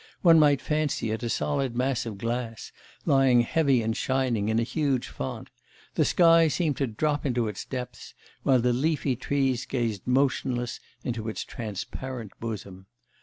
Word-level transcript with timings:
One 0.23 0.39
might 0.39 0.61
fancy 0.63 1.11
it 1.11 1.21
a 1.21 1.29
solid 1.29 1.75
mass 1.75 2.07
of 2.07 2.17
glass 2.17 2.71
lying 3.05 3.41
heavy 3.41 3.83
and 3.83 3.95
shining 3.95 4.49
in 4.49 4.57
a 4.57 4.63
huge 4.63 5.07
font; 5.09 5.51
the 5.93 6.03
sky 6.05 6.47
seemed 6.47 6.77
to 6.77 6.87
drop 6.87 7.23
into 7.23 7.47
its 7.47 7.63
depths, 7.65 8.15
while 8.41 8.57
the 8.59 8.73
leafy 8.73 9.15
trees 9.15 9.67
gazed 9.67 10.07
motionless 10.07 10.79
into 11.03 11.29
its 11.29 11.43
transparent 11.43 12.31
bosom. 12.39 12.87